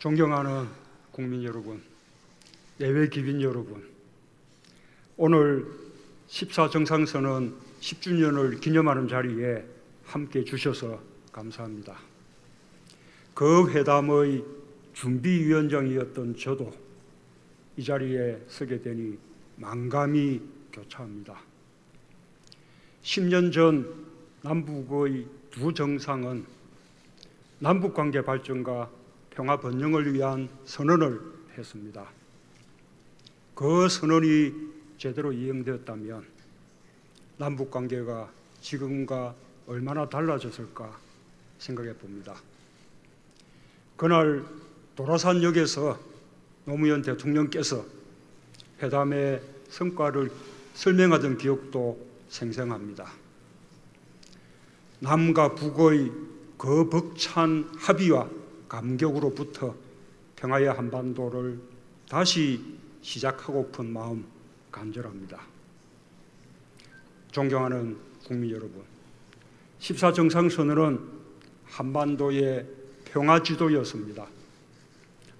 [0.00, 0.66] 존경하는
[1.12, 1.82] 국민 여러분,
[2.80, 3.86] 예외 기빈 여러분,
[5.18, 5.66] 오늘
[6.26, 9.62] 14정상선언 10주년을 기념하는 자리에
[10.06, 10.98] 함께 주셔서
[11.32, 11.98] 감사합니다.
[13.34, 14.42] 그 회담의
[14.94, 16.72] 준비위원장이었던 저도
[17.76, 19.18] 이 자리에 서게 되니
[19.56, 20.40] 만감이
[20.72, 21.38] 교차합니다.
[23.02, 24.06] 10년 전
[24.40, 26.46] 남북의 두 정상은
[27.58, 28.99] 남북 관계 발전과
[29.40, 31.18] 평화 번영을 위한 선언을
[31.56, 32.06] 했습니다.
[33.54, 34.52] 그 선언이
[34.98, 36.26] 제대로 이행되었다면
[37.38, 39.34] 남북 관계가 지금과
[39.66, 40.94] 얼마나 달라졌을까
[41.58, 42.36] 생각해 봅니다.
[43.96, 44.44] 그날
[44.94, 45.98] 도라산역에서
[46.66, 47.82] 노무현 대통령께서
[48.82, 50.30] 회담의 성과를
[50.74, 53.10] 설명하던 기억도 생생합니다.
[54.98, 56.12] 남과 북의
[56.58, 58.39] 그 벅찬 합의와
[58.70, 59.74] 감격으로부터
[60.36, 61.60] 평화의 한반도를
[62.08, 64.24] 다시 시작하고픈 마음
[64.70, 65.40] 간절합니다.
[67.32, 68.82] 존경하는 국민 여러분,
[69.80, 71.00] 14정상선언은
[71.64, 72.66] 한반도의
[73.04, 74.26] 평화 지도였습니다.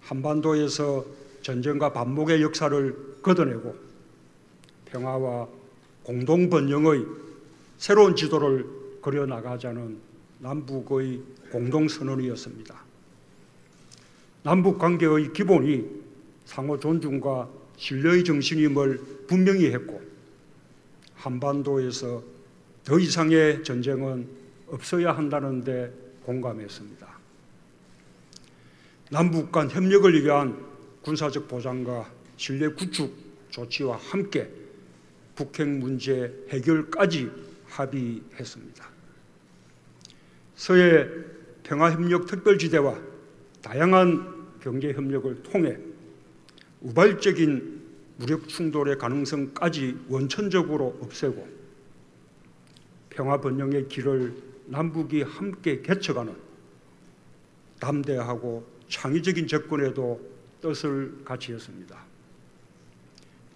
[0.00, 1.05] 한반도에서
[1.42, 3.77] 전쟁과 반목의 역사를 걷어내고
[4.87, 5.48] 평화와
[6.03, 7.06] 공동 번영의
[7.78, 8.67] 새로운 지도를
[9.00, 9.98] 그려 나가자는
[10.41, 11.22] 남북의
[11.53, 12.89] 공동 선언이었습니다.
[14.42, 15.84] 남북 관계의 기본이
[16.44, 20.00] 상호 존중과 신뢰의 정신임을 분명히 했고
[21.15, 22.22] 한반도에서
[22.84, 24.26] 더 이상의 전쟁은
[24.69, 25.92] 없어야 한다는데
[26.25, 27.20] 공감했습니다.
[29.10, 30.65] 남북 간 협력을 위한
[31.03, 33.12] 군사적 보장과 신뢰 구축
[33.50, 34.50] 조치와 함께
[35.34, 37.31] 북핵 문제 해결까지
[37.66, 38.88] 합의했습니다.
[40.54, 41.09] 서해
[41.62, 43.09] 평화협력 특별지대와
[43.62, 45.76] 다양한 경제 협력을 통해
[46.81, 47.81] 우발적인
[48.16, 51.48] 무력 충돌의 가능성까지 원천적으로 없애고
[53.10, 54.34] 평화 번영의 길을
[54.66, 56.34] 남북이 함께 개척하는
[57.81, 60.21] 담대하고 창의적인 접근에도
[60.60, 61.98] 뜻을 같이 했습니다.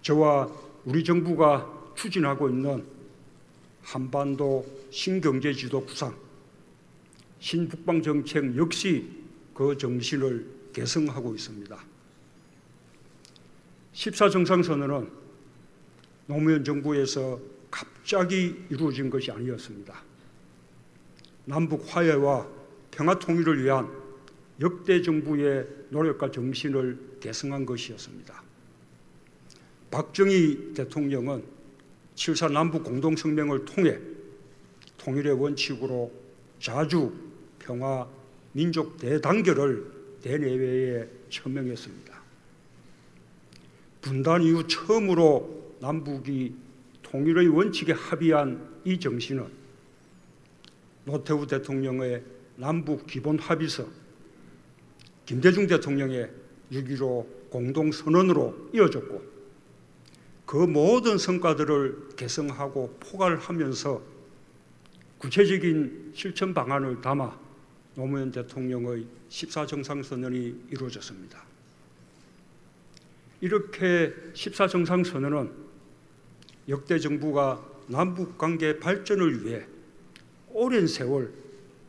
[0.01, 0.51] 저와
[0.85, 2.83] 우리 정부가 추진하고 있는
[3.81, 6.15] 한반도 신경제지도 구상,
[7.39, 9.24] 신북방 정책 역시
[9.55, 11.83] 그 정신을 계승하고 있습니다.
[13.93, 15.09] 14정상선언은
[16.27, 17.39] 노무현 정부에서
[17.71, 20.03] 갑자기 이루어진 것이 아니었습니다.
[21.45, 22.47] 남북 화해와
[22.91, 23.89] 평화 통일을 위한
[24.59, 28.43] 역대 정부의 노력과 정신을 계승한 것이었습니다.
[29.89, 31.45] 박정희 대통령은
[32.15, 33.99] 7.4 남북 공동성명을 통해
[34.97, 36.11] 통일의 원칙으로
[36.59, 37.13] 자주
[37.59, 38.07] 평화
[38.55, 39.85] 민족 대단결을
[40.21, 42.21] 대내외에 천명했습니다.
[43.99, 46.55] 분단 이후 처음으로 남북이
[47.01, 49.45] 통일의 원칙에 합의한 이 정신은
[51.03, 52.23] 노태우 대통령의
[52.55, 53.87] 남북 기본 합의서,
[55.25, 56.31] 김대중 대통령의
[56.71, 59.21] 6.15 공동선언으로 이어졌고
[60.45, 64.01] 그 모든 성과들을 개성하고 포괄하면서
[65.17, 67.44] 구체적인 실천 방안을 담아
[67.95, 71.43] 노무현 대통령의 14정상선언이 이루어졌습니다.
[73.41, 75.51] 이렇게 14정상선언은
[76.67, 79.65] 역대 정부가 남북 관계 발전을 위해
[80.49, 81.31] 오랜 세월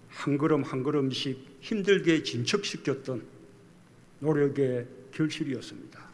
[0.08, 3.22] 한 걸음 한 걸음씩 힘들게 진척시켰던
[4.20, 6.06] 노력의 결실이었습니다.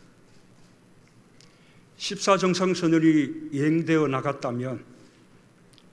[1.99, 4.85] 14정상선언이 이행되어 나갔다면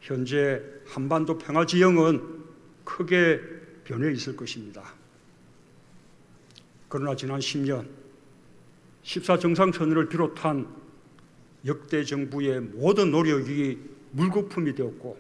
[0.01, 2.39] 현재 한반도 평화 지형은
[2.83, 3.58] 크게
[3.89, 4.93] 변해 있을 것입니다.
[6.87, 7.87] 그러나 지난 10년
[9.01, 10.67] 14정상선언을 비롯한
[11.65, 13.79] 역대 정부의 모든 노력이
[14.11, 15.17] 물거품이 되었고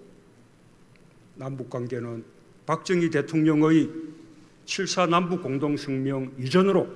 [1.37, 2.23] 남북관계는
[2.67, 3.89] 박정희 대통령의
[4.65, 6.87] 7.4 남북 공동성명 이전으로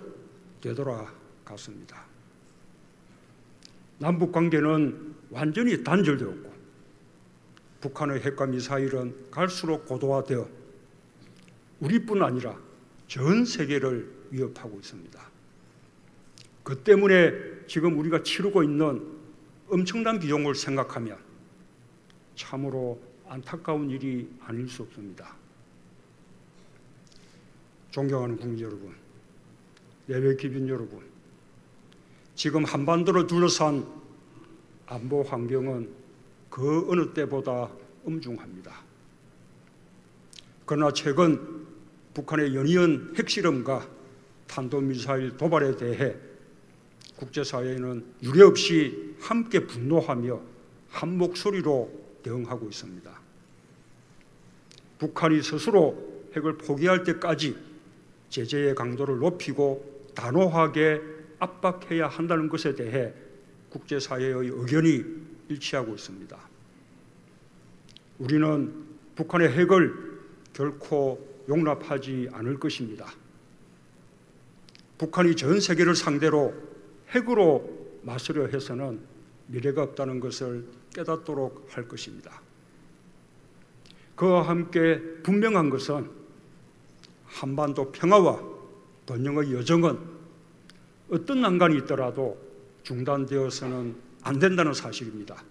[0.62, 2.06] 되돌아갔습니다.
[3.98, 6.54] 남북관계는 완전히 단절되었고
[7.82, 10.63] 북한의 핵과 미사일은 갈수록 고도화되어
[11.84, 12.58] 우리뿐 아니라
[13.08, 15.22] 전 세계를 위협하고 있습니다.
[16.64, 17.32] 그 때문에
[17.68, 19.06] 지금 우리가 치르고 있는
[19.68, 21.18] 엄청난 비용을 생각하면
[22.36, 25.36] 참으로 안타까운 일이 아닐 수 없습니다.
[27.92, 28.96] 존경하는 국민 여러분,
[30.10, 31.02] 예외 기빈 여러분,
[32.34, 33.86] 지금 한반도를 둘러싼
[34.88, 35.90] 안보 환경은
[36.50, 37.70] 그 어느 때보다
[38.06, 38.74] 엄중합니다.
[40.66, 41.63] 그러나 최근
[42.14, 43.88] 북한의 연이은 핵실험과
[44.48, 46.16] 탄도미사일 도발에 대해
[47.16, 50.42] 국제사회는 유례없이 함께 분노하며
[50.90, 53.22] 한 목소리로 대응하고 있습니다.
[55.00, 57.56] 북한이 스스로 핵을 포기할 때까지
[58.30, 61.02] 제재의 강도를 높이고 단호하게
[61.40, 63.14] 압박해야 한다는 것에 대해
[63.70, 65.04] 국제사회의 의견이
[65.50, 66.38] 일치하고 있습니다.
[68.20, 68.74] 우리는
[69.16, 70.22] 북한의 핵을
[70.54, 73.12] 결코 용납하지 않을 것입니다.
[74.98, 76.54] 북한이 전 세계를 상대로
[77.10, 79.00] 핵으로 맞서려 해서는
[79.48, 82.42] 미래가 없다는 것을 깨닫도록 할 것입니다.
[84.16, 86.10] 그와 함께 분명한 것은
[87.26, 88.42] 한반도 평화와
[89.06, 90.00] 번영의 여정은
[91.10, 92.38] 어떤 난관이 있더라도
[92.84, 95.44] 중단되어서는 안 된다는 사실입니다.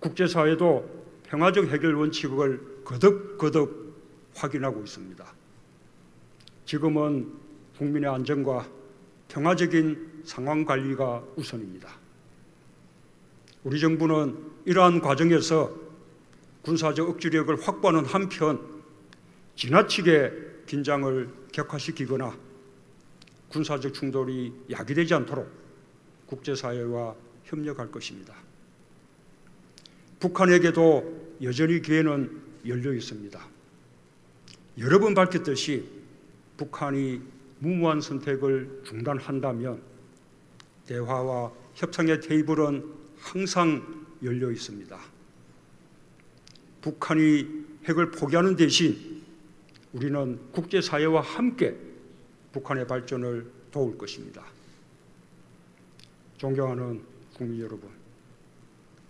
[0.00, 3.89] 국제사회도 평화적 해결 원칙을 거듭거듭
[4.34, 5.34] 확인하고 있습니다.
[6.64, 7.32] 지금은
[7.78, 8.68] 국민의 안전과
[9.28, 11.88] 평화적인 상황 관리가 우선입니다.
[13.64, 15.74] 우리 정부는 이러한 과정에서
[16.62, 18.60] 군사적 억지력을 확보하는 한편
[19.56, 20.32] 지나치게
[20.66, 22.36] 긴장을 격화시키거나
[23.48, 25.50] 군사적 충돌이 야기되지 않도록
[26.26, 28.34] 국제사회와 협력할 것입니다.
[30.20, 33.59] 북한에게도 여전히 기회는 열려 있습니다.
[34.80, 35.84] 여러 번 밝혔듯이
[36.56, 37.20] 북한이
[37.58, 39.82] 무모한 선택을 중단한다면
[40.86, 42.82] 대화와 협상의 테이블은
[43.18, 44.98] 항상 열려 있습니다.
[46.80, 47.46] 북한이
[47.84, 49.22] 핵을 포기하는 대신
[49.92, 51.76] 우리는 국제사회와 함께
[52.52, 54.46] 북한의 발전을 도울 것입니다.
[56.38, 57.02] 존경하는
[57.36, 57.90] 국민 여러분,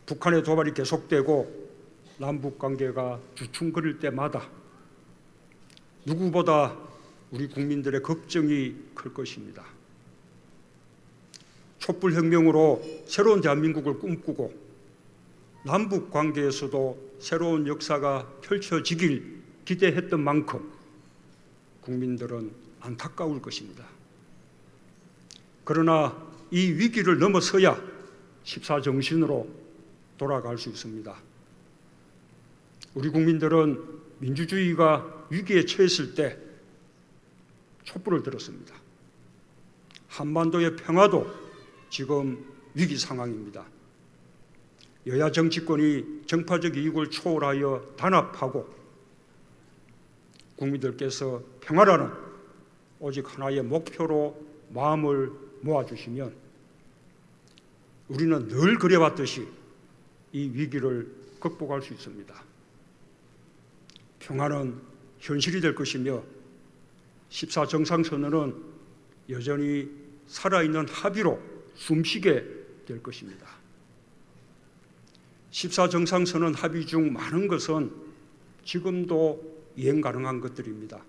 [0.07, 1.71] 북한의 도발이 계속되고
[2.19, 4.49] 남북 관계가 주춤거릴 때마다
[6.05, 6.77] 누구보다
[7.31, 9.65] 우리 국민들의 걱정이 클 것입니다.
[11.79, 14.53] 촛불 혁명으로 새로운 대한민국을 꿈꾸고
[15.65, 20.71] 남북 관계에서도 새로운 역사가 펼쳐지길 기대했던 만큼
[21.83, 22.51] 국민들은
[22.81, 23.85] 안타까울 것입니다.
[25.65, 26.17] 그러나
[26.51, 27.81] 이 위기를 넘어서야
[28.45, 29.47] 14정신으로
[30.19, 31.15] 돌아갈 수 있습니다.
[32.95, 36.39] 우리 국민들은 민주주의가 위기에 처했을 때
[37.85, 38.75] 촛불을 들었습니다.
[40.09, 41.27] 한반도의 평화도
[41.89, 42.45] 지금
[42.75, 43.67] 위기 상황입니다.
[45.07, 48.69] 여야 정치권이 정파적 이익을 초월하여 단합하고
[50.57, 52.11] 국민들께서 평화라는
[52.99, 54.39] 오직 하나의 목표로
[54.69, 55.33] 마음을
[55.63, 56.35] 모아주시면
[58.09, 59.49] 우리는 늘 그래왔듯이
[60.33, 62.50] 이 위기를 극복할 수 있습니다.
[64.31, 64.81] 평화는
[65.19, 66.23] 현실이 될 것이며
[67.31, 68.55] 14 정상선언은
[69.29, 69.91] 여전히
[70.29, 71.41] 살아있는 합의로
[71.75, 72.45] 숨쉬게
[72.87, 73.47] 될 것입니다.
[75.51, 77.91] 14 정상선언 합의 중 많은 것은
[78.65, 81.03] 지금도 이행 가능한 것들입니다.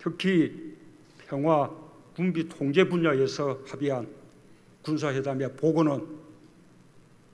[0.00, 0.74] 특히
[1.28, 1.70] 평화,
[2.16, 4.08] 군비 통제 분야에서 합의한
[4.82, 6.04] 군사회담의 복원은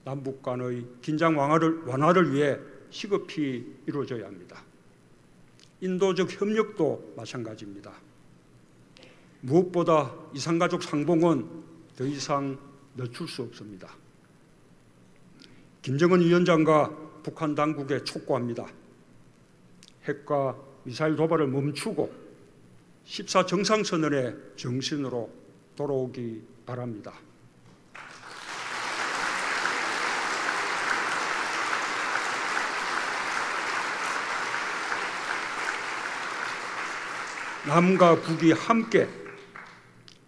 [0.05, 2.59] 남북 간의 긴장 완화를, 완화를 위해
[2.91, 4.63] 시급히 이루어져야 합니다.
[5.81, 7.93] 인도적 협력도 마찬가지입니다.
[9.41, 11.49] 무엇보다 이산가족 상봉은
[11.97, 12.59] 더 이상
[12.97, 13.95] 늦출 수 없습니다.
[15.83, 18.67] 김정은 위원장과 북한 당국에 촉구합니다.
[20.05, 22.13] 핵과 미사일 도발을 멈추고
[23.05, 25.31] 14 정상선언의 정신으로
[25.77, 27.15] 돌아오기 바랍니다.
[37.67, 39.07] 남과 북이 함께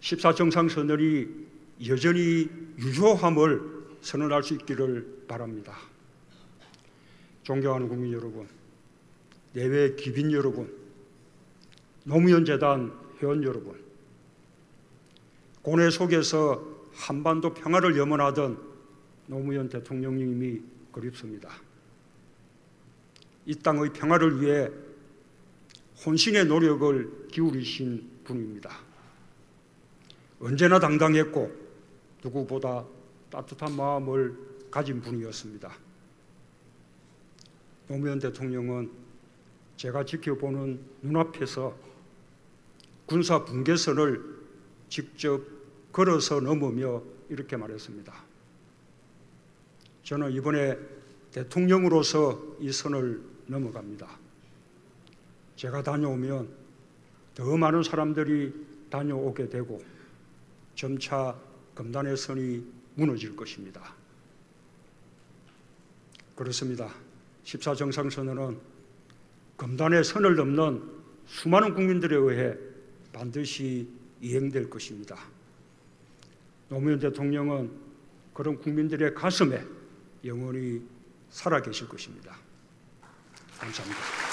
[0.01, 1.45] 14정상선언이
[1.87, 2.47] 여전히
[2.77, 3.61] 유효함을
[4.01, 5.75] 선언할 수 있기를 바랍니다.
[7.41, 8.47] 존경하는 국민 여러분,
[9.53, 10.71] 내외 기빈 여러분,
[12.03, 13.81] 노무현 재단 회원 여러분,
[15.63, 16.63] 고뇌 속에서
[16.93, 18.59] 한반도 평화를 염원하던
[19.27, 20.61] 노무현 대통령님이
[20.91, 21.49] 그립습니다.
[23.45, 24.69] 이 땅의 평화를 위해
[26.05, 28.77] 혼신의 노력을 기울이신 분입니다.
[30.39, 31.51] 언제나 당당했고
[32.23, 32.85] 누구보다
[33.29, 34.37] 따뜻한 마음을
[34.69, 35.73] 가진 분이었습니다.
[37.87, 38.91] 노무현 대통령은
[39.77, 41.75] 제가 지켜보는 눈앞에서
[43.05, 44.21] 군사 분계선을
[44.89, 45.41] 직접
[45.91, 48.13] 걸어서 넘으며 이렇게 말했습니다.
[50.03, 50.77] 저는 이번에
[51.31, 54.22] 대통령으로서 이 선을 넘어갑니다.
[55.63, 56.49] 제가 다녀오면
[57.35, 58.53] 더 많은 사람들이
[58.89, 59.81] 다녀오게 되고
[60.75, 61.39] 점차
[61.73, 62.61] 검단의 선이
[62.95, 63.95] 무너질 것입니다.
[66.35, 66.93] 그렇습니다.
[67.45, 68.59] 14정상선언은
[69.55, 70.83] 검단의 선을 넘는
[71.27, 72.57] 수많은 국민들에 의해
[73.13, 73.87] 반드시
[74.19, 75.17] 이행될 것입니다.
[76.67, 77.71] 노무현 대통령은
[78.33, 79.63] 그런 국민들의 가슴에
[80.25, 80.81] 영원히
[81.29, 82.35] 살아계실 것입니다.
[83.59, 84.32] 감사합니다.